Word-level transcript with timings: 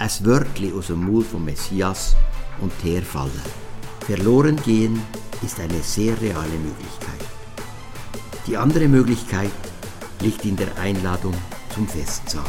ein 0.00 0.10
Wörtli 0.24 0.72
aus 0.72 0.86
dem 0.86 1.04
Mund 1.04 1.26
vom 1.26 1.44
Messias 1.44 2.16
und 2.62 2.72
herfallen. 2.82 3.44
Verloren 4.06 4.56
gehen 4.56 4.98
ist 5.42 5.60
eine 5.60 5.82
sehr 5.82 6.18
reale 6.20 6.58
Möglichkeit. 6.58 7.20
Die 8.46 8.56
andere 8.56 8.88
Möglichkeit 8.88 9.50
liegt 10.22 10.46
in 10.46 10.56
der 10.56 10.74
Einladung 10.78 11.34
zum 11.74 11.86
Festsaal. 11.86 12.44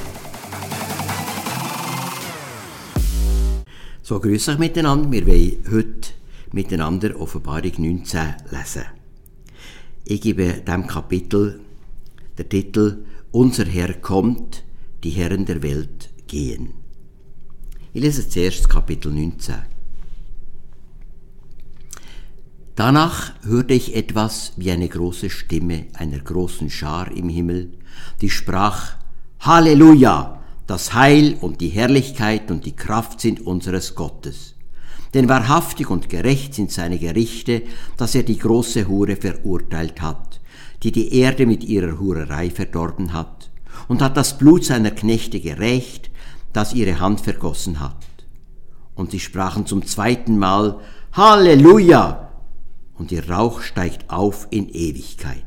So 4.01 4.19
grüße 4.19 4.53
ich 4.53 4.57
miteinander. 4.57 5.11
Wir 5.11 5.27
wollen 5.27 5.63
heute 5.69 6.11
miteinander 6.53 7.19
Offenbarung 7.19 7.73
19 7.77 8.33
lesen. 8.49 8.85
Ich 10.05 10.21
gebe 10.21 10.61
dem 10.65 10.87
Kapitel 10.87 11.59
der 12.37 12.47
Titel 12.47 13.05
Unser 13.31 13.65
Herr 13.65 13.93
kommt, 13.95 14.63
die 15.03 15.11
Herren 15.11 15.45
der 15.45 15.61
Welt 15.61 16.09
gehen. 16.27 16.80
Ich 17.93 18.01
lese 18.01 18.29
zuerst 18.29 18.69
Kapitel 18.69 19.11
19. 19.11 19.53
Danach 22.75 23.33
hörte 23.43 23.73
ich 23.73 23.97
etwas 23.97 24.53
wie 24.55 24.71
eine 24.71 24.87
große 24.87 25.29
Stimme 25.29 25.87
einer 25.95 26.19
großen 26.19 26.69
Schar 26.69 27.11
im 27.11 27.27
Himmel, 27.27 27.73
die 28.21 28.29
sprach, 28.29 28.93
Halleluja! 29.41 30.41
Das 30.67 30.93
Heil 30.93 31.35
und 31.41 31.59
die 31.59 31.67
Herrlichkeit 31.67 32.49
und 32.49 32.65
die 32.65 32.77
Kraft 32.77 33.19
sind 33.19 33.41
unseres 33.45 33.93
Gottes. 33.93 34.55
Denn 35.13 35.27
wahrhaftig 35.27 35.89
und 35.89 36.07
gerecht 36.07 36.53
sind 36.53 36.71
seine 36.71 36.97
Gerichte, 36.97 37.63
dass 37.97 38.15
er 38.15 38.23
die 38.23 38.37
große 38.37 38.87
Hure 38.87 39.17
verurteilt 39.17 40.01
hat, 40.01 40.39
die 40.83 40.93
die 40.93 41.13
Erde 41.13 41.45
mit 41.45 41.65
ihrer 41.65 41.99
Hurerei 41.99 42.51
verdorben 42.51 43.11
hat, 43.11 43.51
und 43.89 44.01
hat 44.01 44.15
das 44.15 44.37
Blut 44.37 44.63
seiner 44.63 44.91
Knechte 44.91 45.41
gerecht, 45.41 46.09
das 46.53 46.73
ihre 46.73 46.99
Hand 46.99 47.21
vergossen 47.21 47.79
hat. 47.79 47.95
Und 48.95 49.11
sie 49.11 49.19
sprachen 49.19 49.65
zum 49.65 49.85
zweiten 49.85 50.37
Mal, 50.37 50.79
Halleluja! 51.13 52.29
Und 52.97 53.11
ihr 53.11 53.29
Rauch 53.29 53.61
steigt 53.61 54.09
auf 54.09 54.47
in 54.51 54.69
Ewigkeit. 54.69 55.43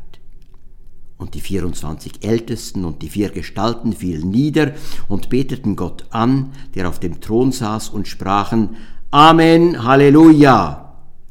Und 1.16 1.34
die 1.34 1.40
24 1.40 2.24
Ältesten 2.24 2.84
und 2.84 3.00
die 3.02 3.08
vier 3.08 3.30
Gestalten 3.30 3.92
fielen 3.92 4.30
nieder 4.30 4.72
und 5.08 5.28
beteten 5.30 5.76
Gott 5.76 6.06
an, 6.10 6.52
der 6.74 6.88
auf 6.88 6.98
dem 6.98 7.20
Thron 7.20 7.52
saß, 7.52 7.90
und 7.90 8.08
sprachen, 8.08 8.76
Amen, 9.10 9.84
Halleluja! 9.84 10.84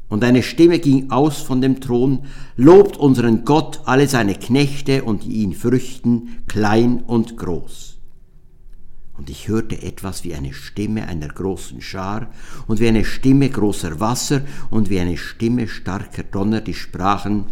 Und 0.08 0.24
eine 0.24 0.42
Stimme 0.42 0.78
ging 0.78 1.10
aus 1.10 1.38
von 1.38 1.60
dem 1.60 1.80
Thron, 1.80 2.20
lobt 2.56 2.96
unseren 2.96 3.44
Gott 3.44 3.80
alle 3.84 4.08
seine 4.08 4.34
Knechte 4.34 5.04
und 5.04 5.24
die 5.24 5.42
ihn 5.42 5.52
fürchten, 5.52 6.44
klein 6.46 7.02
und 7.06 7.36
groß. 7.36 7.93
Und 9.16 9.30
ich 9.30 9.48
hörte 9.48 9.80
etwas 9.80 10.24
wie 10.24 10.34
eine 10.34 10.52
Stimme 10.52 11.06
einer 11.06 11.28
großen 11.28 11.80
Schar 11.80 12.30
und 12.66 12.80
wie 12.80 12.88
eine 12.88 13.04
Stimme 13.04 13.48
großer 13.48 14.00
Wasser 14.00 14.42
und 14.70 14.90
wie 14.90 14.98
eine 14.98 15.16
Stimme 15.16 15.68
starker 15.68 16.24
Donner, 16.24 16.60
die 16.60 16.74
sprachen, 16.74 17.46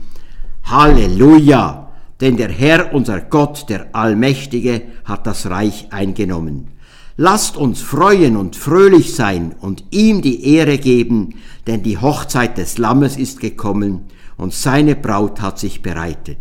Halleluja! 0.64 1.88
denn 2.22 2.36
der 2.36 2.50
Herr, 2.50 2.94
unser 2.94 3.20
Gott, 3.20 3.68
der 3.68 3.96
Allmächtige, 3.96 4.82
hat 5.04 5.26
das 5.26 5.50
Reich 5.50 5.88
eingenommen. 5.90 6.68
Lasst 7.16 7.56
uns 7.56 7.82
freuen 7.82 8.36
und 8.36 8.54
fröhlich 8.54 9.14
sein 9.16 9.56
und 9.60 9.84
ihm 9.90 10.22
die 10.22 10.54
Ehre 10.54 10.78
geben, 10.78 11.34
denn 11.66 11.82
die 11.82 11.98
Hochzeit 11.98 12.58
des 12.58 12.78
Lammes 12.78 13.16
ist 13.16 13.40
gekommen 13.40 14.04
und 14.36 14.54
seine 14.54 14.94
Braut 14.94 15.40
hat 15.40 15.58
sich 15.58 15.82
bereitet. 15.82 16.38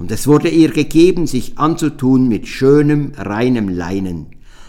Und 0.00 0.10
es 0.10 0.26
wurde 0.26 0.48
ihr 0.48 0.70
gegeben, 0.70 1.26
sich 1.26 1.58
anzutun 1.58 2.26
mit 2.26 2.48
schönem, 2.48 3.12
reinem 3.18 3.68
Leinen. 3.68 4.28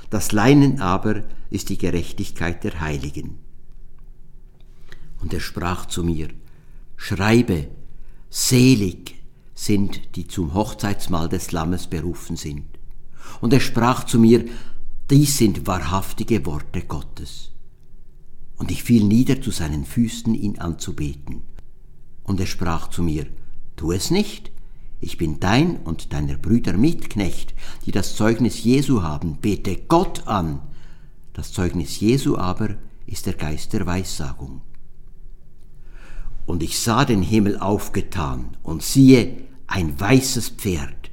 Das 0.09 0.33
Leinen 0.33 0.81
aber 0.81 1.23
ist 1.49 1.69
die 1.69 1.77
Gerechtigkeit 1.77 2.65
der 2.65 2.81
Heiligen. 2.81 3.37
Und 5.21 5.33
er 5.33 5.39
sprach 5.39 5.85
zu 5.85 6.03
mir, 6.03 6.27
Schreibe, 6.97 7.69
selig 8.29 9.15
sind, 9.55 10.17
die 10.17 10.27
zum 10.27 10.53
Hochzeitsmahl 10.53 11.29
des 11.29 11.53
Lammes 11.53 11.87
berufen 11.87 12.35
sind. 12.35 12.65
Und 13.39 13.53
er 13.53 13.61
sprach 13.61 14.03
zu 14.03 14.19
mir, 14.19 14.43
dies 15.09 15.37
sind 15.37 15.65
wahrhaftige 15.65 16.45
Worte 16.45 16.81
Gottes. 16.81 17.51
Und 18.57 18.69
ich 18.69 18.83
fiel 18.83 19.05
nieder 19.05 19.41
zu 19.41 19.51
seinen 19.51 19.85
Füßen, 19.85 20.35
ihn 20.35 20.59
anzubeten. 20.59 21.43
Und 22.23 22.41
er 22.41 22.47
sprach 22.47 22.89
zu 22.89 23.01
mir, 23.01 23.27
tu 23.77 23.93
es 23.93 24.11
nicht, 24.11 24.51
ich 25.01 25.17
bin 25.17 25.39
dein 25.39 25.77
und 25.77 26.13
deiner 26.13 26.35
Brüder 26.35 26.73
Mitknecht, 26.73 27.55
die 27.85 27.91
das 27.91 28.15
Zeugnis 28.15 28.63
Jesu 28.63 29.01
haben, 29.01 29.37
bete 29.41 29.75
Gott 29.75 30.27
an. 30.27 30.59
Das 31.33 31.51
Zeugnis 31.51 31.99
Jesu 31.99 32.37
aber 32.37 32.75
ist 33.07 33.25
der 33.25 33.33
Geist 33.33 33.73
der 33.73 33.87
Weissagung. 33.87 34.61
Und 36.45 36.61
ich 36.61 36.79
sah 36.79 37.03
den 37.03 37.23
Himmel 37.23 37.57
aufgetan, 37.59 38.57
und 38.61 38.83
siehe, 38.83 39.37
ein 39.65 39.99
weißes 39.99 40.49
Pferd. 40.49 41.09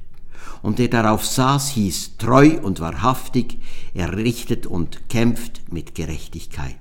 Und 0.61 0.77
der 0.77 0.89
darauf 0.89 1.25
saß, 1.25 1.69
hieß 1.69 2.17
treu 2.17 2.59
und 2.61 2.79
wahrhaftig, 2.79 3.57
er 3.93 4.15
richtet 4.17 4.67
und 4.67 5.09
kämpft 5.09 5.71
mit 5.71 5.95
Gerechtigkeit. 5.95 6.77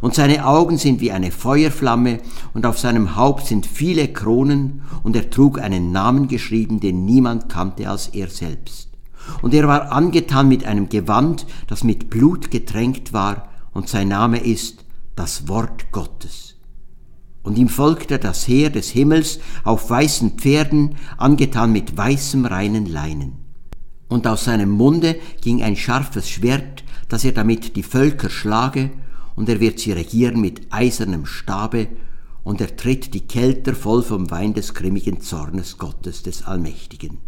Und 0.00 0.14
seine 0.14 0.46
Augen 0.46 0.78
sind 0.78 1.00
wie 1.00 1.12
eine 1.12 1.30
Feuerflamme, 1.30 2.18
und 2.52 2.66
auf 2.66 2.78
seinem 2.78 3.16
Haupt 3.16 3.46
sind 3.46 3.66
viele 3.66 4.08
Kronen, 4.08 4.82
und 5.02 5.16
er 5.16 5.30
trug 5.30 5.60
einen 5.60 5.92
Namen 5.92 6.28
geschrieben, 6.28 6.80
den 6.80 7.04
niemand 7.04 7.48
kannte 7.48 7.88
als 7.88 8.08
er 8.08 8.28
selbst. 8.28 8.90
Und 9.42 9.54
er 9.54 9.66
war 9.68 9.92
angetan 9.92 10.48
mit 10.48 10.64
einem 10.64 10.88
Gewand, 10.88 11.46
das 11.66 11.84
mit 11.84 12.10
Blut 12.10 12.50
getränkt 12.50 13.12
war, 13.12 13.48
und 13.72 13.88
sein 13.88 14.08
Name 14.08 14.38
ist 14.38 14.84
das 15.16 15.48
Wort 15.48 15.90
Gottes 15.92 16.54
und 17.44 17.58
ihm 17.58 17.68
folgte 17.68 18.18
das 18.18 18.48
Heer 18.48 18.70
des 18.70 18.90
Himmels 18.90 19.38
auf 19.62 19.88
weißen 19.88 20.32
Pferden, 20.32 20.96
angetan 21.18 21.72
mit 21.72 21.96
weißem 21.96 22.46
reinen 22.46 22.86
Leinen. 22.86 23.34
Und 24.08 24.26
aus 24.26 24.44
seinem 24.44 24.70
Munde 24.70 25.16
ging 25.42 25.62
ein 25.62 25.76
scharfes 25.76 26.28
Schwert, 26.28 26.82
dass 27.08 27.22
er 27.22 27.32
damit 27.32 27.76
die 27.76 27.82
Völker 27.82 28.30
schlage, 28.30 28.90
und 29.36 29.48
er 29.48 29.60
wird 29.60 29.80
sie 29.80 29.92
regieren 29.92 30.40
mit 30.40 30.72
eisernem 30.72 31.26
Stabe, 31.26 31.88
und 32.42 32.60
er 32.60 32.76
tritt 32.76 33.14
die 33.14 33.26
Kelter 33.26 33.74
voll 33.74 34.02
vom 34.02 34.30
Wein 34.30 34.52
des 34.52 34.74
grimmigen 34.74 35.22
Zornes 35.22 35.78
Gottes 35.78 36.22
des 36.22 36.44
Allmächtigen, 36.44 37.18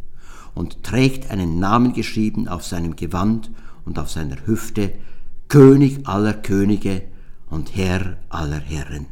und 0.54 0.82
trägt 0.82 1.30
einen 1.30 1.58
Namen 1.58 1.92
geschrieben 1.92 2.48
auf 2.48 2.64
seinem 2.64 2.96
Gewand 2.96 3.50
und 3.84 3.98
auf 3.98 4.10
seiner 4.10 4.46
Hüfte, 4.46 4.92
König 5.48 6.06
aller 6.06 6.34
Könige 6.34 7.02
und 7.48 7.74
Herr 7.74 8.18
aller 8.28 8.60
Herren. 8.60 9.06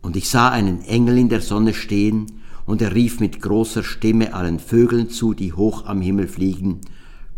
Und 0.00 0.16
ich 0.16 0.28
sah 0.28 0.50
einen 0.50 0.82
Engel 0.82 1.18
in 1.18 1.28
der 1.28 1.40
Sonne 1.40 1.74
stehen, 1.74 2.26
und 2.66 2.82
er 2.82 2.94
rief 2.94 3.18
mit 3.18 3.40
großer 3.40 3.82
Stimme 3.82 4.34
allen 4.34 4.58
Vögeln 4.58 5.08
zu, 5.08 5.32
die 5.32 5.54
hoch 5.54 5.86
am 5.86 6.02
Himmel 6.02 6.28
fliegen, 6.28 6.82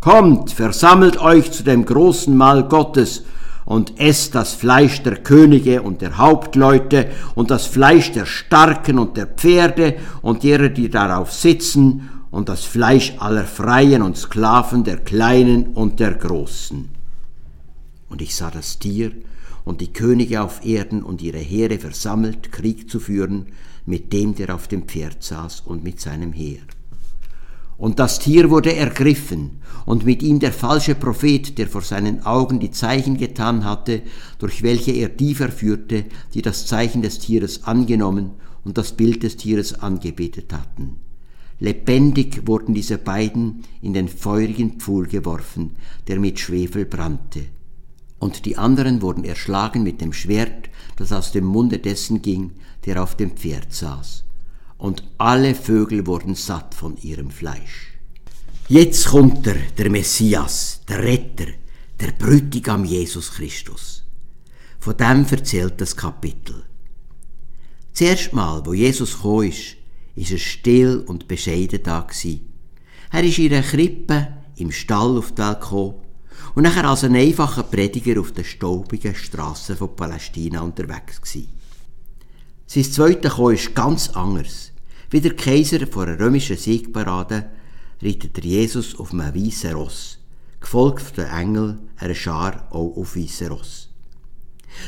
Kommt, 0.01 0.49
versammelt 0.49 1.21
euch 1.21 1.51
zu 1.51 1.63
dem 1.63 1.85
großen 1.85 2.35
Mahl 2.35 2.67
Gottes, 2.67 3.23
und 3.65 3.99
esst 3.99 4.35
das 4.35 4.53
Fleisch 4.53 5.03
der 5.03 5.17
Könige 5.17 5.81
und 5.81 6.01
der 6.01 6.17
Hauptleute 6.17 7.09
und 7.35 7.51
das 7.51 7.65
Fleisch 7.65 8.11
der 8.11 8.25
Starken 8.25 8.99
und 8.99 9.17
der 9.17 9.27
Pferde 9.27 9.97
und 10.21 10.43
derer, 10.43 10.69
die 10.69 10.89
darauf 10.89 11.31
sitzen, 11.31 12.09
und 12.31 12.47
das 12.47 12.63
Fleisch 12.63 13.15
aller 13.19 13.43
Freien 13.43 14.01
und 14.01 14.17
Sklaven, 14.17 14.85
der 14.85 14.97
Kleinen 14.97 15.73
und 15.73 15.99
der 15.99 16.13
Großen. 16.13 16.89
Und 18.09 18.21
ich 18.21 18.35
sah 18.35 18.49
das 18.49 18.79
Tier, 18.79 19.11
und 19.63 19.81
die 19.81 19.93
Könige 19.93 20.41
auf 20.41 20.65
Erden 20.65 21.03
und 21.03 21.21
ihre 21.21 21.37
Heere 21.37 21.77
versammelt, 21.77 22.51
Krieg 22.51 22.89
zu 22.89 22.99
führen 22.99 23.47
mit 23.85 24.11
dem, 24.13 24.33
der 24.33 24.55
auf 24.55 24.67
dem 24.67 24.83
Pferd 24.83 25.21
saß 25.21 25.61
und 25.65 25.83
mit 25.83 25.99
seinem 25.99 26.33
Heer. 26.33 26.61
Und 27.81 27.99
das 27.99 28.19
Tier 28.19 28.49
wurde 28.49 28.75
ergriffen, 28.75 29.59
und 29.85 30.05
mit 30.05 30.21
ihm 30.21 30.39
der 30.39 30.53
falsche 30.53 30.95
Prophet, 30.95 31.57
der 31.57 31.67
vor 31.67 31.81
seinen 31.81 32.23
Augen 32.25 32.59
die 32.59 32.71
Zeichen 32.71 33.17
getan 33.17 33.65
hatte, 33.65 34.03
durch 34.37 34.61
welche 34.61 34.91
er 34.91 35.09
die 35.09 35.33
verführte, 35.33 36.05
die 36.33 36.41
das 36.41 36.67
Zeichen 36.67 37.01
des 37.01 37.19
Tieres 37.19 37.63
angenommen 37.63 38.31
und 38.63 38.77
das 38.77 38.93
Bild 38.93 39.23
des 39.23 39.35
Tieres 39.35 39.73
angebetet 39.81 40.53
hatten. 40.53 40.97
Lebendig 41.59 42.47
wurden 42.47 42.73
diese 42.73 42.97
beiden 42.97 43.63
in 43.81 43.93
den 43.93 44.07
feurigen 44.07 44.79
Pfuhl 44.79 45.07
geworfen, 45.07 45.71
der 46.07 46.19
mit 46.19 46.39
Schwefel 46.39 46.85
brannte 46.85 47.41
und 48.21 48.45
die 48.45 48.55
anderen 48.55 49.01
wurden 49.01 49.25
erschlagen 49.25 49.81
mit 49.81 49.99
dem 49.99 50.13
Schwert, 50.13 50.69
das 50.95 51.11
aus 51.11 51.31
dem 51.31 51.43
Munde 51.43 51.79
dessen 51.79 52.21
ging, 52.21 52.51
der 52.85 53.01
auf 53.01 53.17
dem 53.17 53.31
Pferd 53.31 53.73
saß. 53.73 54.23
Und 54.81 55.03
alle 55.19 55.53
Vögel 55.53 56.07
wurden 56.07 56.33
satt 56.33 56.73
von 56.73 56.97
ihrem 56.97 57.29
Fleisch. 57.29 57.99
Jetzt 58.67 59.05
kommt 59.05 59.45
er, 59.45 59.57
der 59.77 59.91
Messias, 59.91 60.81
der 60.89 61.03
Retter, 61.03 61.45
der 61.99 62.13
Brütigam 62.13 62.83
Jesus 62.83 63.31
Christus. 63.31 64.03
Von 64.79 64.97
dem 64.97 65.23
erzählt 65.29 65.79
das 65.79 65.95
Kapitel. 65.95 66.63
Zuerst 67.93 68.33
mal, 68.33 68.65
wo 68.65 68.73
Jesus 68.73 69.21
kam, 69.21 69.43
ist, 69.43 69.75
ist 70.15 70.31
es 70.31 70.41
still 70.41 71.03
und 71.05 71.27
bescheiden 71.27 71.83
da. 71.83 72.07
Er 73.11 73.23
ist 73.23 73.37
in 73.37 73.53
einer 73.53 73.61
Krippe 73.61 74.29
im 74.55 74.71
Stall 74.71 75.15
auf 75.15 75.31
die 75.33 75.43
Welt 75.43 75.61
gekommen 75.61 76.01
und 76.55 76.63
nachher 76.63 76.89
als 76.89 77.03
ein 77.03 77.15
einfacher 77.15 77.61
Prediger 77.61 78.19
auf 78.19 78.31
den 78.31 78.45
staubigen 78.45 79.13
Straßen 79.13 79.77
von 79.77 79.95
Palästina 79.95 80.61
unterwegs 80.61 81.21
gewesen. 81.21 81.60
Sein 82.73 82.85
zweiter 82.85 83.31
Kommen 83.31 83.55
ist 83.55 83.75
ganz 83.75 84.11
anders. 84.11 84.71
Wie 85.09 85.19
der 85.19 85.35
Kaiser 85.35 85.85
vor 85.87 86.03
einer 86.03 86.17
römischen 86.17 86.55
Siegparade 86.55 87.49
reitet 88.01 88.37
der 88.37 88.45
Jesus 88.45 88.97
auf 88.97 89.11
einem 89.11 89.35
weißen 89.35 89.73
Ross, 89.73 90.19
gefolgt 90.61 91.01
von 91.01 91.15
den 91.15 91.33
Engeln 91.33 91.79
einer 91.97 92.15
Schar 92.15 92.69
auch 92.69 92.95
auf 92.95 93.17
weißen 93.17 93.49
Ross. 93.49 93.89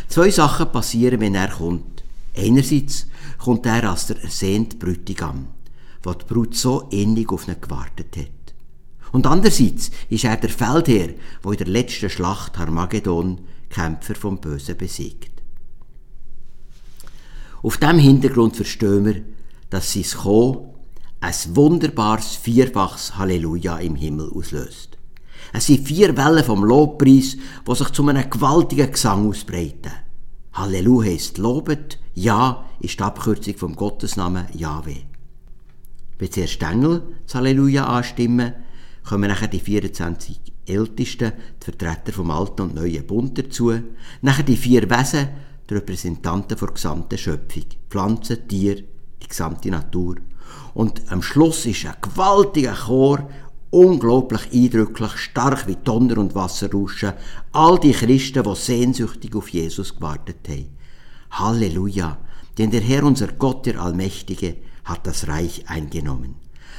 Zwei 0.08 0.30
Sachen 0.32 0.72
passieren, 0.72 1.20
wenn 1.20 1.36
er 1.36 1.50
kommt. 1.50 2.06
Einerseits 2.38 3.08
kommt 3.38 3.66
er 3.66 3.90
als 3.90 4.08
der 4.08 4.24
ersehnte 4.24 4.78
Brütigam, 4.78 5.48
wo 6.04 6.14
die 6.14 6.24
Brut 6.24 6.56
so 6.56 6.88
innig 6.90 7.34
auf 7.34 7.50
ihn 7.50 7.60
gewartet 7.60 8.16
hat. 8.16 8.54
Und 9.12 9.28
andererseits 9.28 9.92
ist 10.08 10.24
er 10.24 10.38
der 10.38 10.52
Feldherr, 10.52 11.16
wo 11.42 11.52
in 11.52 11.58
der 11.58 11.68
letzten 11.68 12.10
Schlacht 12.10 12.58
Harmagedon 12.58 13.42
Kämpfer 13.70 14.16
vom 14.16 14.40
Bösen 14.40 14.78
besiegt. 14.78 15.33
Auf 17.64 17.78
dem 17.78 17.98
Hintergrund 17.98 18.58
verstehen 18.58 19.06
wir, 19.06 19.22
dass 19.70 19.94
sein 19.94 20.04
Kommen 20.04 20.70
ein 21.22 21.34
wunderbares 21.54 22.36
vierfaches 22.36 23.18
Halleluja 23.18 23.78
im 23.78 23.96
Himmel 23.96 24.30
auslöst. 24.36 24.98
Es 25.54 25.68
sind 25.68 25.88
vier 25.88 26.18
Wellen 26.18 26.44
vom 26.44 26.66
Lobpreis, 26.66 27.38
die 27.66 27.76
sich 27.76 27.90
zu 27.92 28.06
einem 28.06 28.30
gewaltigen 28.30 28.92
Gesang 28.92 29.30
ausbreiten. 29.30 29.94
Halleluja 30.52 31.12
heisst 31.12 31.38
lobet, 31.38 32.00
Ja 32.14 32.66
ist 32.82 33.00
die 33.00 33.04
Abkürzung 33.04 33.56
vom 33.56 33.76
Gottesnamen 33.78 34.48
Yahweh. 34.54 35.04
Wenn 36.20 36.32
zuerst 36.32 36.62
Engel 36.62 37.02
das 37.26 37.36
Halleluja 37.36 37.86
anstimmen, 37.86 38.56
kommen 39.08 39.30
nachher 39.30 39.48
die 39.48 39.62
24 39.62 40.40
Ältesten, 40.66 41.32
die 41.62 41.64
Vertreter 41.64 42.12
vom 42.12 42.30
Alten 42.30 42.64
und 42.64 42.76
Neuen 42.76 43.08
Bund 43.08 43.38
dazu, 43.38 43.72
nachher 44.22 44.44
die 44.44 44.58
vier 44.58 44.90
Wesen, 44.90 45.30
die 45.70 45.76
Repräsentanten 45.76 46.58
der 46.58 46.68
gesamten 46.68 47.18
Schöpfung, 47.18 47.66
Pflanzen, 47.90 48.48
Tiere, 48.48 48.84
die 49.22 49.28
gesamte 49.28 49.70
Natur. 49.70 50.18
Und 50.74 51.02
am 51.10 51.22
Schluss 51.22 51.66
ist 51.66 51.86
ein 51.86 51.96
gewaltiger 52.02 52.74
Chor, 52.74 53.30
unglaublich 53.70 54.52
eindrücklich, 54.54 55.18
stark 55.18 55.68
wie 55.68 55.76
Donner 55.76 56.18
und 56.18 56.36
Wasserrauschen, 56.36 57.14
all 57.52 57.80
die 57.80 57.92
Christen, 57.92 58.44
die 58.44 58.56
sehnsüchtig 58.56 59.36
auf 59.36 59.50
Jesus 59.50 59.96
gewartet 59.96 60.48
haben. 60.48 60.78
Halleluja, 61.32 62.18
denn 62.58 62.70
der 62.70 62.82
Herr, 62.82 63.04
unser 63.04 63.28
Gott, 63.28 63.66
der 63.66 63.82
Allmächtige, 63.82 64.58
hat 64.84 65.08
das 65.08 65.28
Reich 65.28 65.64
eingenommen. 65.68 66.36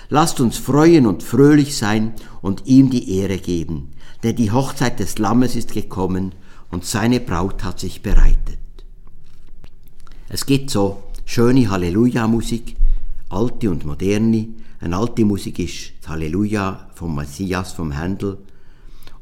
Lasst 0.08 0.40
uns 0.40 0.58
freuen 0.58 1.06
und 1.06 1.22
fröhlich 1.22 1.76
sein 1.76 2.14
und 2.42 2.66
ihm 2.66 2.90
die 2.90 3.18
Ehre 3.18 3.38
geben, 3.38 3.92
denn 4.22 4.36
die 4.36 4.52
Hochzeit 4.52 5.00
des 5.00 5.18
Lammes 5.18 5.56
ist 5.56 5.72
gekommen 5.72 6.34
und 6.70 6.84
seine 6.84 7.20
Braut 7.20 7.64
hat 7.64 7.80
sich 7.80 8.02
bereitet. 8.02 8.58
Es 10.34 10.46
gibt 10.46 10.68
so 10.68 11.00
schöne 11.24 11.70
Halleluja-Musik, 11.70 12.74
alte 13.28 13.70
und 13.70 13.84
moderne. 13.84 14.48
Eine 14.80 14.96
alte 14.96 15.24
Musik 15.24 15.60
ist 15.60 15.92
das 16.00 16.08
Halleluja 16.08 16.90
vom 16.96 17.14
Messias, 17.14 17.70
vom 17.70 17.92
Händel, 17.92 18.38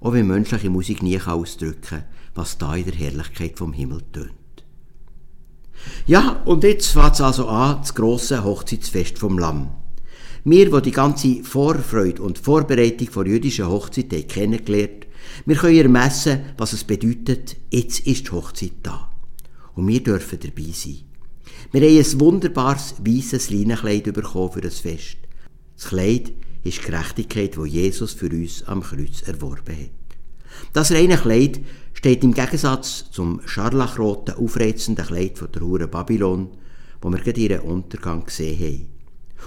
auch 0.01 0.15
wenn 0.15 0.27
menschliche 0.27 0.71
Musik 0.71 1.03
nie 1.03 1.21
ausdrücken 1.21 1.83
kann, 1.83 2.05
was 2.35 2.57
da 2.57 2.75
in 2.77 2.87
der 2.87 2.95
Herrlichkeit 2.95 3.59
vom 3.59 3.75
Himmel 3.75 4.01
tönt. 4.11 4.33
Ja, 6.07 6.41
und 6.47 6.65
jetzt 6.65 6.87
fängt 6.87 7.13
es 7.13 7.21
also 7.21 7.47
an, 7.47 7.81
das 7.83 7.95
grosse 7.95 8.43
Hochzeitsfest 8.43 9.19
vom 9.19 9.39
Lamm. 9.39 9.69
Wir, 10.45 10.71
die 10.71 10.81
die 10.81 10.93
ganze 10.93 11.45
Vorfreude 11.45 12.23
und 12.23 12.39
Vorbereitung 12.39 13.11
vor 13.11 13.27
jüdischen 13.27 13.69
Hochzeit 13.69 14.31
kennengelernt, 14.31 15.09
wir 15.45 15.57
können 15.57 15.77
ermessen, 15.77 16.41
was 16.57 16.73
es 16.73 16.85
bedeutet, 16.85 17.59
jetzt 17.71 18.01
ist 18.07 18.29
die 18.29 18.31
Hochzeit 18.31 18.73
da. 18.83 19.12
Und 19.75 19.89
wir 19.89 20.03
dürfen 20.03 20.39
dabei 20.41 20.71
sein. 20.73 20.99
Wir 21.71 21.81
haben 21.81 21.99
ein 21.99 22.21
wunderbares 22.21 22.95
weißes 22.99 23.51
Leinenkleid 23.51 24.05
bekommen 24.13 24.53
für 24.53 24.61
das 24.61 24.81
Fest. 24.81 25.17
Das 25.77 25.89
Kleid 25.89 26.33
ist 26.65 26.79
die 26.79 26.91
Gerechtigkeit, 26.91 27.57
die 27.57 27.69
Jesus 27.69 28.13
für 28.13 28.31
uns 28.31 28.63
am 28.65 28.83
Kreuz 28.83 29.23
erworben 29.23 29.77
hat. 29.77 29.91
Das 30.73 30.93
reine 30.93 31.17
Kleid 31.17 31.61
steht 31.95 32.23
im 32.23 32.35
Gegensatz 32.35 33.11
zum 33.11 33.41
scharlachroten, 33.47 34.35
aufreizenden 34.35 35.07
Kleid 35.07 35.39
von 35.39 35.51
der 35.53 35.63
Hure 35.63 35.89
Babylon, 35.89 36.49
wo 37.01 37.11
wir 37.11 37.19
gerade 37.19 37.41
ihren 37.41 37.61
Untergang 37.61 38.25
gesehen 38.25 38.59
haben. 38.59 38.89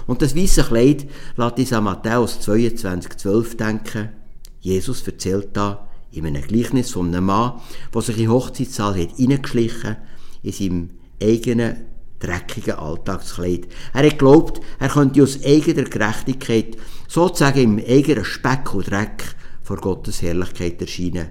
Und 0.06 0.22
das 0.22 0.36
weiße 0.36 0.64
Kleid 0.64 1.06
lässt 1.36 1.58
uns 1.58 1.72
an 1.72 1.84
Matthäus 1.84 2.40
22,12 2.40 3.56
denken. 3.56 4.10
Jesus 4.60 5.06
erzählt 5.06 5.50
da 5.54 5.88
in 6.12 6.26
einem 6.26 6.42
Gleichnis 6.42 6.90
von 6.90 7.08
einem 7.08 7.26
Mann, 7.26 7.60
der 7.94 8.02
sich 8.02 8.16
in 8.16 8.24
den 8.24 8.32
Hochzeitssaal 8.32 9.00
hat 9.00 9.18
reingeschlichen 9.18 9.96
in 10.42 10.52
seinem 10.52 10.90
eigenen 11.22 11.76
dreckigen 12.18 12.74
Alltagskleid. 12.74 13.66
Er 13.92 14.04
hat 14.04 14.10
geglaubt, 14.10 14.60
er 14.78 14.88
könnte 14.88 15.22
aus 15.22 15.44
eigener 15.44 15.84
Gerechtigkeit, 15.84 16.76
sozusagen 17.08 17.78
im 17.78 17.78
eigenen 17.78 18.24
Speck 18.24 18.74
und 18.74 18.90
Dreck, 18.90 19.36
vor 19.62 19.76
Gottes 19.76 20.22
Herrlichkeit 20.22 20.80
erscheinen. 20.80 21.28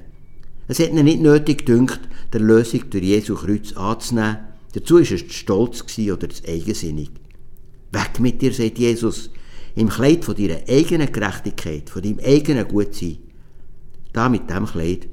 Es 0.68 0.80
hat 0.80 0.90
ihn 0.90 1.06
nicht 1.06 1.22
nötig 1.22 1.60
gedünkt, 1.60 2.00
der 2.34 2.42
Lösung 2.42 2.90
durch 2.90 3.04
Jesu 3.04 3.36
Kreuz 3.36 3.74
anzunehmen. 3.74 4.40
Dazu 4.74 4.96
war 4.96 5.02
er 5.02 5.06
zu 5.06 5.30
stolz 5.30 5.84
oder 5.98 6.30
zu 6.30 6.44
eigensinnig. 6.48 7.12
Weg 7.92 8.20
mit 8.20 8.42
dir, 8.42 8.52
sagt 8.52 8.78
Jesus, 8.78 9.30
im 9.76 9.90
Kleid 9.90 10.26
von 10.26 10.36
deiner 10.36 10.60
eigenen 10.68 11.12
Gerechtigkeit, 11.12 11.90
von 11.90 12.02
deinem 12.02 12.20
eigenen 12.20 12.68
Gutsein. 12.68 13.20
Da 14.12 14.28
mit 14.28 14.50
dem 14.50 14.66
Kleid 14.66 15.08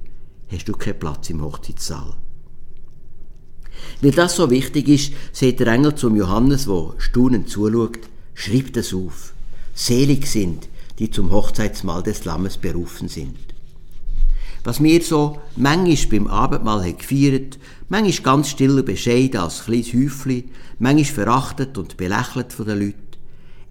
hast 0.51 0.69
du 0.69 0.73
keinen 0.73 0.99
Platz 0.99 1.31
im 1.31 1.43
Hochzeitssaal. 1.43 2.15
Weil 4.01 4.11
das 4.11 4.37
so 4.37 4.51
wichtig 4.51 4.89
ist, 4.89 5.13
sagt 5.33 5.61
der 5.61 5.69
Engel 5.69 5.95
zum 5.95 6.17
Johannes, 6.17 6.67
wo 6.67 6.95
staunend 6.99 7.49
zuschaut, 7.49 7.99
schreibt 8.35 8.77
es 8.77 8.93
auf. 8.93 9.33
Selig 9.75 10.27
sind, 10.27 10.69
die 10.99 11.11
zum 11.11 11.31
Hochzeitsmahl 11.31 12.03
des 12.03 12.25
Lammes 12.25 12.59
berufen 12.59 13.09
sind. 13.09 13.37
Was 14.65 14.83
wir 14.83 15.03
so 15.03 15.41
manchmal 15.57 16.21
beim 16.21 16.27
Abendmahl 16.29 16.85
haben 16.85 16.99
gefeiert, 16.99 17.59
manchmal 17.89 18.23
ganz 18.23 18.51
still 18.51 18.79
und 18.79 18.87
bescheiden 18.87 19.41
als 19.41 19.65
kleines 19.65 19.93
Häufchen, 19.93 20.51
manchmal 20.79 21.05
verachtet 21.05 21.79
und 21.79 21.97
belächelt 21.97 22.53
von 22.53 22.67
den 22.67 22.79
Leuten, 22.79 23.03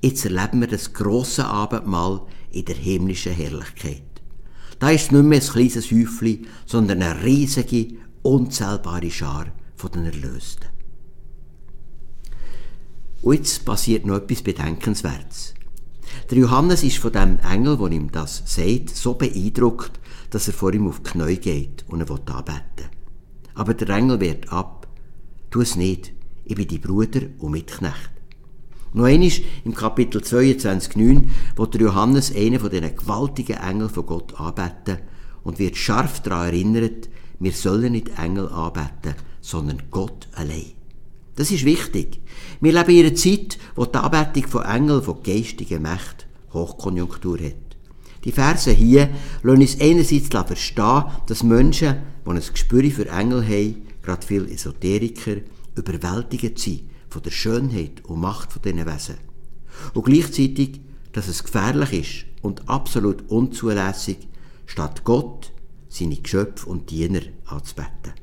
jetzt 0.01 0.25
erleben 0.25 0.61
wir 0.61 0.67
das 0.67 0.91
grosse 0.91 1.45
Abendmahl 1.45 2.21
in 2.51 2.65
der 2.65 2.75
himmlischen 2.75 3.33
Herrlichkeit. 3.33 4.01
Da 4.79 4.89
ist 4.89 5.11
nicht 5.11 5.23
mehr 5.23 5.41
ein 5.41 5.47
kleines 5.47 5.91
Häufchen, 5.91 6.47
sondern 6.65 7.01
eine 7.01 7.23
riesige, 7.23 7.93
unzählbare 8.23 9.11
Schar 9.11 9.47
von 9.81 9.91
den 9.91 10.05
Erlösten. 10.05 10.67
Und 13.23 13.33
jetzt 13.33 13.65
passiert 13.65 14.05
noch 14.05 14.17
etwas 14.17 14.43
Bedenkenswertes. 14.43 15.55
Der 16.29 16.37
Johannes 16.37 16.83
ist 16.83 16.97
von 16.97 17.11
dem 17.11 17.39
Engel, 17.39 17.77
der 17.77 17.91
ihm 17.91 18.11
das 18.11 18.43
sagt, 18.45 18.91
so 18.91 19.15
beeindruckt, 19.15 19.99
dass 20.29 20.47
er 20.47 20.53
vor 20.53 20.73
ihm 20.73 20.87
auf 20.87 21.01
die 21.01 21.09
Knie 21.09 21.37
geht 21.37 21.83
und 21.87 21.99
er 21.99 22.09
will 22.09 22.19
anbeten. 22.25 22.89
Aber 23.55 23.73
der 23.73 23.89
Engel 23.89 24.19
wehrt 24.19 24.51
ab. 24.51 24.87
Tu 25.49 25.61
es 25.61 25.75
nicht. 25.75 26.13
Ich 26.45 26.55
bin 26.55 26.67
dein 26.67 26.81
Bruder 26.81 27.21
und 27.39 27.51
Mitknecht. 27.51 28.11
Noch 28.93 29.05
einmal 29.05 29.31
im 29.65 29.73
Kapitel 29.73 30.21
22,9 30.21 31.29
wird 31.55 31.73
der 31.73 31.81
Johannes 31.81 32.35
einen 32.35 32.59
von 32.59 32.69
diesen 32.69 32.95
gewaltigen 32.95 33.57
Engeln 33.57 33.89
von 33.89 34.05
Gott 34.05 34.39
anbeten 34.39 34.99
und 35.43 35.59
wird 35.59 35.77
scharf 35.77 36.21
daran 36.21 36.47
erinnert, 36.47 37.09
wir 37.39 37.51
sollen 37.51 37.93
nicht 37.93 38.19
Engel 38.19 38.49
anbeten, 38.49 39.15
sondern 39.41 39.83
Gott 39.91 40.27
allein. 40.33 40.73
Das 41.35 41.51
ist 41.51 41.65
wichtig. 41.65 42.19
Wir 42.59 42.73
leben 42.73 42.91
in 42.91 43.05
einer 43.05 43.15
Zeit, 43.15 43.57
wo 43.75 43.85
die 43.85 43.97
Anbetung 43.97 44.49
von 44.49 44.63
Engeln, 44.63 45.01
von 45.01 45.23
geistigen 45.23 45.81
Mächten 45.81 46.29
Hochkonjunktur 46.53 47.39
hat. 47.39 47.55
Die 48.23 48.31
Verse 48.31 48.71
hier 48.71 49.09
lassen 49.41 49.61
uns 49.61 49.79
einerseits 49.79 50.27
verstehen, 50.27 51.03
dass 51.25 51.43
Menschen, 51.43 51.97
die 52.25 52.29
ein 52.29 52.35
Gespür 52.35 52.83
für 52.91 53.09
Engel 53.09 53.43
haben, 53.43 53.87
gerade 54.03 54.25
viele 54.25 54.51
Esoteriker, 54.51 55.37
überwältigt 55.75 56.59
sind 56.59 56.83
von 57.09 57.23
der 57.23 57.31
Schönheit 57.31 58.03
und 58.05 58.19
Macht 58.19 58.53
von 58.53 58.61
diesen 58.61 58.85
Wesen. 58.85 59.17
Und 59.93 60.05
gleichzeitig, 60.05 60.81
dass 61.13 61.27
es 61.27 61.43
gefährlich 61.43 61.93
ist 61.93 62.43
und 62.43 62.69
absolut 62.69 63.29
unzulässig, 63.29 64.17
statt 64.65 65.03
Gott, 65.03 65.51
seine 65.89 66.15
Geschöpfe 66.15 66.69
und 66.69 66.89
Diener 66.89 67.21
anzubeten. 67.45 68.13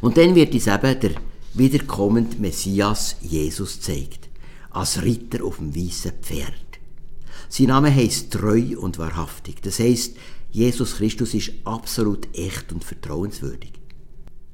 Und 0.00 0.16
dann 0.16 0.34
wird 0.34 0.54
uns 0.54 0.66
eben 0.66 1.00
der 1.00 1.10
wiederkommende 1.54 2.36
Messias 2.38 3.16
Jesus 3.20 3.80
zeigt, 3.80 4.28
als 4.70 5.02
Ritter 5.02 5.44
auf 5.44 5.56
dem 5.56 5.74
weißen 5.74 6.12
Pferd. 6.22 6.54
Sein 7.48 7.68
Name 7.68 7.94
heißt 7.94 8.30
treu 8.30 8.78
und 8.78 8.98
wahrhaftig. 8.98 9.62
Das 9.62 9.78
heißt, 9.78 10.16
Jesus 10.50 10.96
Christus 10.96 11.34
ist 11.34 11.52
absolut 11.64 12.28
echt 12.36 12.72
und 12.72 12.84
vertrauenswürdig. 12.84 13.72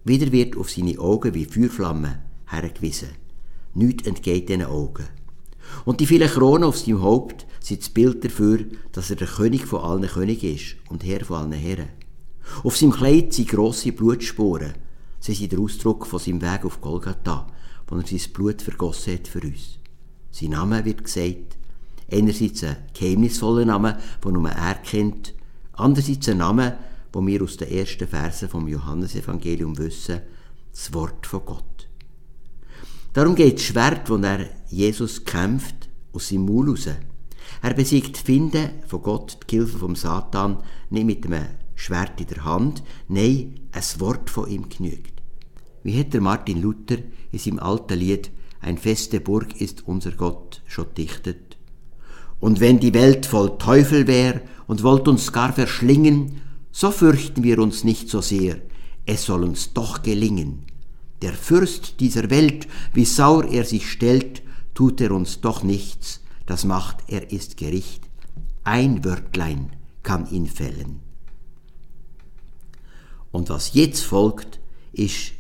Wieder 0.04 0.30
wird 0.32 0.56
auf 0.56 0.70
seine 0.70 0.98
Augen 0.98 1.34
wie 1.34 1.44
Feuerflammen 1.44 2.18
hergewiesen. 2.46 3.10
Nichts 3.74 4.06
entgeht 4.06 4.48
diesen 4.48 4.64
Augen. 4.64 5.06
Und 5.84 6.00
die 6.00 6.06
vielen 6.06 6.28
Kronen 6.28 6.64
auf 6.64 6.78
seinem 6.78 7.02
Haupt 7.02 7.46
sind 7.60 7.80
das 7.80 7.88
Bild 7.88 8.24
dafür, 8.24 8.60
dass 8.92 9.10
er 9.10 9.16
der 9.16 9.26
König 9.26 9.66
von 9.66 9.80
allen 9.80 10.08
Königen 10.08 10.54
ist 10.54 10.76
und 10.88 11.04
Herr 11.04 11.24
von 11.24 11.38
allen 11.38 11.52
Herren. 11.52 11.88
Auf 12.62 12.76
seinem 12.76 12.92
Kleid 12.92 13.32
sind 13.32 13.48
grosse 13.48 13.92
Blutspuren. 13.92 14.74
Sie 15.24 15.32
sind 15.32 15.52
der 15.52 15.58
Ausdruck 15.58 16.06
von 16.06 16.18
seinem 16.18 16.42
Weg 16.42 16.66
auf 16.66 16.82
Golgatha, 16.82 17.46
wo 17.86 17.96
er 17.96 18.06
sein 18.06 18.20
Blut 18.34 18.60
vergossen 18.60 19.14
hat 19.14 19.26
für 19.26 19.40
uns. 19.40 19.78
Sein 20.30 20.50
Name 20.50 20.84
wird 20.84 21.02
gesagt, 21.02 21.56
einerseits 22.12 22.62
ein 22.62 22.76
geheimnisvoller 22.92 23.64
Name, 23.64 23.98
den 24.22 24.34
nur 24.34 24.50
er 24.50 24.74
kennt, 24.74 25.32
andererseits 25.72 26.28
ein 26.28 26.36
Name, 26.36 26.76
wo 27.10 27.26
wir 27.26 27.42
aus 27.42 27.56
den 27.56 27.70
ersten 27.70 28.06
Versen 28.06 28.50
vom 28.50 28.68
Johannesevangelium 28.68 29.78
wissen, 29.78 30.20
das 30.70 30.92
Wort 30.92 31.26
von 31.26 31.46
Gott. 31.46 31.88
Darum 33.14 33.34
geht 33.34 33.54
das 33.54 33.64
Schwert, 33.64 34.10
wo 34.10 34.16
er 34.18 34.50
Jesus 34.68 35.24
kämpft, 35.24 35.88
aus 36.12 36.28
seinem 36.28 36.44
Maul 36.44 36.68
raus. 36.68 36.86
Er 37.62 37.72
besiegt 37.72 38.18
Finde 38.18 38.74
von 38.88 39.00
Gott, 39.00 39.38
die 39.48 39.56
Hilfe 39.56 39.78
vom 39.78 39.96
Satan, 39.96 40.58
nicht 40.90 41.06
mit 41.06 41.24
einem 41.24 41.46
Schwert 41.76 42.20
in 42.20 42.26
der 42.26 42.44
Hand, 42.44 42.82
nein, 43.08 43.60
ein 43.72 44.00
Wort 44.00 44.28
von 44.28 44.50
ihm 44.50 44.68
genügt. 44.68 45.13
Wie 45.84 46.00
hat 46.00 46.14
der 46.14 46.22
Martin 46.22 46.60
Luther 46.60 46.96
in 47.30 47.38
seinem 47.38 47.60
alten 47.60 47.98
Lied 47.98 48.30
Ein 48.60 48.78
feste 48.78 49.20
Burg 49.20 49.60
ist 49.60 49.86
unser 49.86 50.12
Gott 50.12 50.62
schon 50.66 50.86
dichtet. 50.96 51.58
Und 52.40 52.58
wenn 52.58 52.80
die 52.80 52.94
Welt 52.94 53.26
voll 53.26 53.58
Teufel 53.58 54.06
wär 54.06 54.40
und 54.66 54.82
wollt 54.82 55.06
uns 55.06 55.30
gar 55.32 55.52
verschlingen, 55.52 56.40
so 56.72 56.90
fürchten 56.90 57.42
wir 57.42 57.58
uns 57.58 57.84
nicht 57.84 58.08
so 58.08 58.22
sehr, 58.22 58.56
es 59.04 59.24
soll 59.24 59.44
uns 59.44 59.74
doch 59.74 60.02
gelingen. 60.02 60.64
Der 61.20 61.34
Fürst 61.34 62.00
dieser 62.00 62.30
Welt, 62.30 62.66
wie 62.94 63.04
saur 63.04 63.44
er 63.44 63.66
sich 63.66 63.90
stellt, 63.90 64.42
tut 64.72 65.02
er 65.02 65.12
uns 65.12 65.42
doch 65.42 65.62
nichts, 65.62 66.22
das 66.46 66.64
macht 66.64 66.96
er 67.08 67.30
ist 67.30 67.58
Gericht. 67.58 68.02
Ein 68.64 69.04
Wörtlein 69.04 69.70
kann 70.02 70.26
ihn 70.30 70.46
fällen. 70.46 71.00
Und 73.30 73.50
was 73.50 73.74
jetzt 73.74 74.02
folgt, 74.02 74.60
ist 74.94 75.33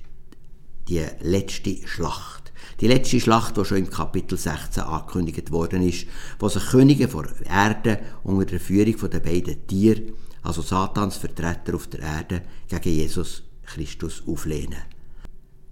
die 0.88 1.04
letzte 1.20 1.86
Schlacht. 1.86 2.52
Die 2.80 2.88
letzte 2.88 3.20
Schlacht, 3.20 3.56
die 3.56 3.64
schon 3.64 3.78
im 3.78 3.90
Kapitel 3.90 4.36
16 4.36 4.82
angekündigt 4.82 5.50
worden 5.50 5.86
ist, 5.86 6.06
wo 6.38 6.48
sich 6.48 6.64
Könige 6.66 7.08
vor 7.08 7.26
Erde 7.44 8.00
unter 8.22 8.46
der 8.46 8.60
Führung 8.60 8.96
der 9.10 9.20
beiden 9.20 9.66
Tiere, 9.66 10.02
also 10.42 10.60
Satans 10.60 11.16
Vertreter 11.16 11.74
auf 11.74 11.86
der 11.86 12.00
Erde, 12.00 12.42
gegen 12.68 12.90
Jesus 12.90 13.42
Christus 13.64 14.22
auflehnen. 14.26 14.82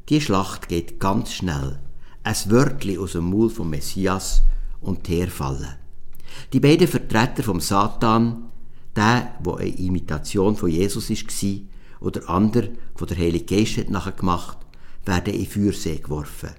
Die 0.08 0.20
Schlacht 0.20 0.68
geht 0.68 0.98
ganz 1.00 1.32
schnell. 1.32 1.78
Ein 2.24 2.36
Wörtli 2.46 2.98
aus 2.98 3.12
dem 3.12 3.30
Maul 3.30 3.50
vom 3.50 3.70
Messias 3.70 4.42
und 4.80 5.04
Teer 5.04 5.28
fallen. 5.28 5.76
Die 6.52 6.60
beiden 6.60 6.88
Vertreter 6.88 7.42
vom 7.42 7.60
Satan, 7.60 8.44
der, 8.96 9.34
wo 9.42 9.54
eine 9.54 9.68
Imitation 9.68 10.56
von 10.56 10.70
Jesus 10.70 11.10
war, 11.10 11.60
oder 12.00 12.28
andere, 12.28 12.70
wo 12.96 13.04
der 13.04 13.18
Heilige 13.18 13.56
Geist 13.56 13.76
hat 13.76 13.90
nachher 13.90 14.12
gemacht, 14.12 14.58
werden 15.04 15.34
in 15.34 15.46
Feuersee 15.46 15.98
geworfen. 15.98 16.50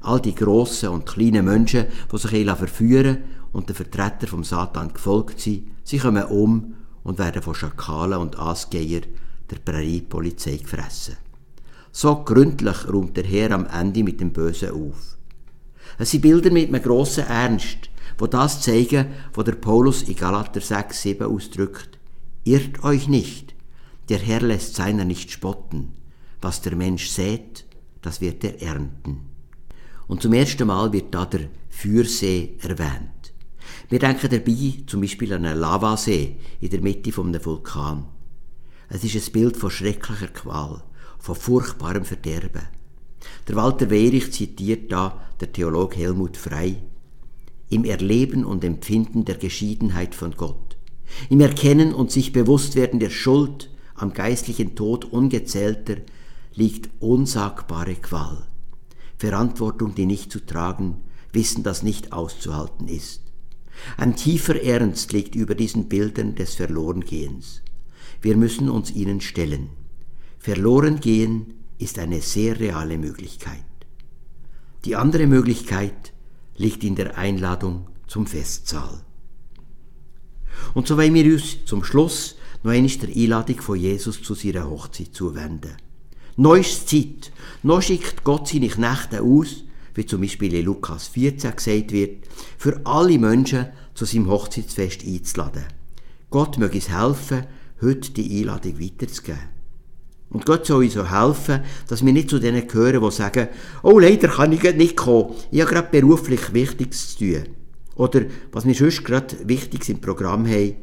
All 0.00 0.20
die 0.20 0.34
grossen 0.34 0.90
und 0.90 1.06
kleinen 1.06 1.44
Menschen, 1.44 1.86
die 2.12 2.18
sich 2.18 2.46
verführen 2.46 3.18
und 3.52 3.68
den 3.68 3.76
Vertreter 3.76 4.26
vom 4.26 4.44
Satan 4.44 4.92
gefolgt 4.92 5.40
sind, 5.40 5.70
sie 5.84 5.98
kommen 5.98 6.24
um 6.24 6.74
und 7.04 7.18
werden 7.18 7.42
von 7.42 7.54
Schakalen 7.54 8.18
und 8.18 8.38
Aasgeier 8.38 9.02
der 9.50 9.58
Präriepolizei 9.64 10.56
gefressen. 10.56 11.16
So 11.92 12.24
gründlich 12.24 12.88
räumt 12.88 13.16
der 13.16 13.24
Herr 13.24 13.52
am 13.52 13.66
Ende 13.66 14.02
mit 14.02 14.20
dem 14.20 14.32
Bösen 14.32 14.70
auf. 14.70 15.18
Es 15.98 16.10
sind 16.10 16.22
Bilder 16.22 16.50
mit 16.50 16.68
einem 16.68 16.82
grossen 16.82 17.26
Ernst, 17.26 17.90
wo 18.16 18.26
das 18.26 18.62
zeigen, 18.62 19.08
wo 19.34 19.42
der 19.42 19.52
Paulus 19.52 20.02
in 20.02 20.16
Galater 20.16 20.60
6, 20.60 21.02
7 21.02 21.26
ausdrückt. 21.26 21.98
Irrt 22.44 22.82
euch 22.82 23.08
nicht, 23.08 23.54
der 24.08 24.18
Herr 24.18 24.40
lässt 24.40 24.74
seiner 24.74 25.04
nicht 25.04 25.30
spotten. 25.30 25.92
Was 26.40 26.62
der 26.62 26.74
Mensch 26.74 27.08
sät, 27.08 27.66
das 28.02 28.20
wird 28.20 28.44
er 28.44 28.60
ernten. 28.60 29.20
Und 30.08 30.22
zum 30.22 30.32
ersten 30.32 30.66
Mal 30.66 30.92
wird 30.92 31.14
da 31.14 31.24
der 31.24 31.48
Feuersee 31.70 32.56
erwähnt. 32.60 33.32
Wir 33.88 33.98
denken 33.98 34.28
dabei 34.30 34.74
zum 34.86 35.00
Beispiel 35.00 35.32
an 35.32 35.46
einen 35.46 35.58
Lavasee 35.58 36.36
in 36.60 36.70
der 36.70 36.80
Mitte 36.80 37.12
von 37.12 37.28
einem 37.28 37.44
Vulkan. 37.44 38.04
Es 38.88 39.04
ist 39.04 39.16
ein 39.16 39.32
Bild 39.32 39.56
von 39.56 39.70
schrecklicher 39.70 40.28
Qual, 40.28 40.82
von 41.18 41.34
furchtbarem 41.34 42.04
Verderben. 42.04 42.68
Der 43.48 43.56
Walter 43.56 43.88
Wehrich 43.88 44.32
zitiert 44.32 44.90
da 44.90 45.22
der 45.40 45.52
Theolog 45.52 45.96
Helmut 45.96 46.36
Frei 46.36 46.76
im 47.70 47.84
Erleben 47.84 48.44
und 48.44 48.64
Empfinden 48.64 49.24
der 49.24 49.36
Geschiedenheit 49.36 50.14
von 50.14 50.32
Gott, 50.32 50.76
im 51.30 51.40
Erkennen 51.40 51.94
und 51.94 52.10
sich 52.10 52.32
Bewusstwerden 52.32 53.00
der 53.00 53.08
Schuld 53.08 53.70
am 53.94 54.12
geistlichen 54.12 54.74
Tod 54.74 55.06
ungezählter 55.06 55.96
liegt 56.54 56.90
unsagbare 57.00 57.94
Qual. 57.94 58.46
Verantwortung, 59.16 59.94
die 59.94 60.06
nicht 60.06 60.32
zu 60.32 60.44
tragen, 60.44 60.96
Wissen, 61.32 61.62
das 61.62 61.82
nicht 61.82 62.12
auszuhalten 62.12 62.88
ist. 62.88 63.22
Ein 63.96 64.16
tiefer 64.16 64.62
Ernst 64.62 65.12
liegt 65.12 65.34
über 65.34 65.54
diesen 65.54 65.88
Bildern 65.88 66.34
des 66.34 66.54
Verlorengehens. 66.54 67.62
Wir 68.20 68.36
müssen 68.36 68.68
uns 68.68 68.90
ihnen 68.90 69.20
stellen. 69.20 69.70
Verloren 70.38 71.00
gehen 71.00 71.54
ist 71.78 71.98
eine 71.98 72.20
sehr 72.20 72.60
reale 72.60 72.98
Möglichkeit. 72.98 73.64
Die 74.84 74.96
andere 74.96 75.26
Möglichkeit 75.26 76.12
liegt 76.56 76.84
in 76.84 76.96
der 76.96 77.16
Einladung 77.16 77.88
zum 78.06 78.26
Festsaal. 78.26 79.04
Und 80.74 80.86
so 80.86 80.96
wollen 80.96 81.14
wir 81.14 81.32
uns 81.32 81.64
zum 81.64 81.82
Schluss 81.82 82.36
noch 82.62 82.72
einmal 82.72 82.90
der 82.90 83.08
Einladung 83.08 83.60
von 83.60 83.78
Jesus 83.78 84.22
zu 84.22 84.34
seiner 84.34 84.68
Hochzeit 84.68 85.14
zuwenden. 85.14 85.76
Neues 86.36 86.86
Zeit. 86.86 87.32
Noch 87.62 87.82
schickt 87.82 88.24
Gott 88.24 88.48
seine 88.48 88.68
Knechte 88.68 89.22
aus, 89.22 89.64
wie 89.94 90.06
zum 90.06 90.20
Beispiel 90.20 90.54
in 90.54 90.64
Lukas 90.64 91.08
14 91.08 91.56
gesagt 91.56 91.92
wird, 91.92 92.26
für 92.58 92.80
alle 92.84 93.18
Menschen 93.18 93.66
zu 93.94 94.04
seinem 94.04 94.30
Hochzeitsfest 94.30 95.04
einzuladen. 95.04 95.64
Gott 96.30 96.58
möge 96.58 96.78
es 96.78 96.88
helfen, 96.88 97.46
heute 97.80 98.12
die 98.12 98.40
Einladung 98.40 98.80
weiterzugeben. 98.80 99.40
Und 100.30 100.46
Gott 100.46 100.64
soll 100.64 100.84
uns 100.84 100.94
so 100.94 101.10
helfen, 101.10 101.60
dass 101.88 102.04
wir 102.04 102.12
nicht 102.12 102.30
zu 102.30 102.38
denen 102.38 102.66
gehören, 102.66 103.02
die 103.02 103.10
sagen, 103.10 103.48
oh, 103.82 103.98
leider 103.98 104.28
kann 104.28 104.52
ich 104.52 104.62
nicht 104.74 104.96
kommen, 104.96 105.34
ich 105.50 105.60
habe 105.60 105.70
gerade 105.70 105.88
beruflich 105.90 106.54
Wichtiges 106.54 107.16
zu 107.16 107.18
tun. 107.18 107.42
Oder, 107.96 108.22
was 108.50 108.64
wir 108.64 108.74
sonst 108.74 109.04
gerade 109.04 109.36
Wichtiges 109.46 109.90
im 109.90 110.00
Programm 110.00 110.46
haben, 110.46 110.76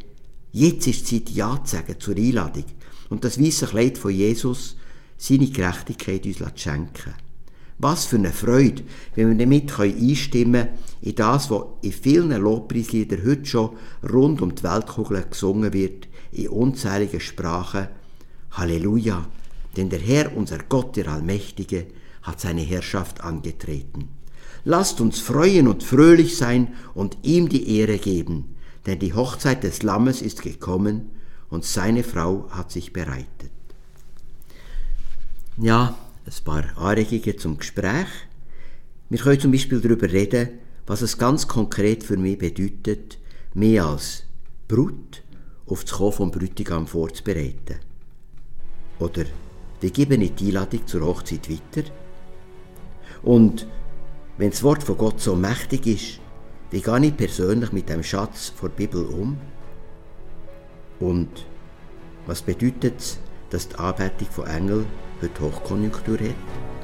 Jetzt 0.52 0.88
ist 0.88 1.12
die 1.12 1.24
Zeit, 1.24 1.36
Ja 1.36 1.64
zu 1.64 1.76
sagen 1.76 1.96
zur 2.00 2.16
Einladung 2.16 2.66
und 3.10 3.24
das 3.24 3.40
weiße 3.40 3.68
Kleid 3.68 3.98
von 3.98 4.12
Jesus, 4.12 4.78
seine 5.20 5.50
Gerechtigkeit 5.50 6.26
uns 6.26 6.60
schenken 6.60 7.14
Was 7.78 8.06
für 8.06 8.16
eine 8.16 8.32
Freude, 8.32 8.84
wenn 9.16 9.30
wir 9.30 9.46
damit 9.46 9.80
einstimmen 9.80 10.52
können 10.54 10.70
in 11.02 11.16
das, 11.16 11.52
was 11.52 11.64
in 11.82 11.92
vielen 11.92 12.32
Lobpreisliedern 12.32 13.26
heute 13.26 13.46
schon 13.46 13.78
rund 14.12 14.42
um 14.42 14.56
die 14.56 14.64
Weltkugel 14.64 15.24
gesungen 15.30 15.72
wird, 15.72 16.08
in 16.32 16.50
unzähligen 16.50 17.20
Sprachen. 17.20 17.88
Halleluja, 18.52 19.28
denn 19.78 19.90
der 19.90 20.00
Herr, 20.00 20.36
unser 20.36 20.58
Gott, 20.68 20.96
der 20.96 21.08
Allmächtige, 21.08 21.86
hat 22.24 22.42
seine 22.42 22.62
Herrschaft 22.62 23.22
angetreten. 23.22 24.10
Lasst 24.66 25.00
uns 25.00 25.20
freuen 25.20 25.68
und 25.68 25.84
fröhlich 25.84 26.36
sein 26.36 26.70
und 26.94 27.18
ihm 27.22 27.48
die 27.48 27.78
Ehre 27.78 27.98
geben 27.98 28.56
denn 28.86 29.00
die 29.00 29.14
Hochzeit 29.14 29.64
des 29.64 29.84
Lammes 29.84 30.22
ist 30.22 30.42
gekommen 30.42 31.12
und 31.50 31.66
seine 31.66 32.04
Frau 32.04 32.48
hat 32.50 32.72
sich 32.72 32.94
bereitet. 32.94 33.52
Ja, 35.62 35.94
ein 36.26 36.44
paar 36.46 36.64
Anregungen 36.78 37.38
zum 37.38 37.58
Gespräch. 37.58 38.08
Wir 39.10 39.20
können 39.20 39.42
zum 39.42 39.52
Beispiel 39.52 39.82
darüber 39.82 40.10
reden, 40.10 40.52
was 40.88 41.02
es 41.02 41.18
ganz 41.18 41.50
konkret 41.50 42.02
für 42.02 42.16
mich 42.16 42.38
bedeutet, 42.38 43.18
mehr 43.54 43.86
als 43.86 44.24
Brut 44.70 45.22
auf 45.66 45.84
das 45.84 45.92
Kommen 45.92 46.14
vom 46.14 46.32
Bräutigam 46.32 46.88
vorzubereiten. 46.88 47.76
Oder 49.00 49.26
wie 49.82 49.92
gebe 49.92 50.16
ich 50.16 50.34
die 50.36 50.48
Einladung 50.48 50.88
zur 50.88 51.06
Hochzeit 51.06 51.50
weiter? 51.50 51.90
Und 53.22 53.68
wenn 54.38 54.52
das 54.52 54.64
Wort 54.64 54.82
von 54.82 54.98
Gott 54.98 55.20
so 55.20 55.36
mächtig 55.36 55.88
ist, 55.88 56.22
wie 56.72 56.80
gehe 56.80 57.06
ich 57.06 57.18
persönlich 57.18 57.74
mit 57.74 57.90
dem 57.90 58.02
Schatz 58.02 58.54
der 58.62 58.70
Bibel 58.70 59.06
um? 59.06 59.38
Und 61.02 61.46
was 62.28 62.44
bedeutet 62.44 62.94
es, 62.98 63.20
dass 63.50 63.68
die 63.68 63.76
Anbetung 63.76 64.28
von 64.30 64.48
Engeln 64.48 64.86
heute 65.22 65.42
Hochkonjunktur 65.42 66.18
hat? 66.20 66.79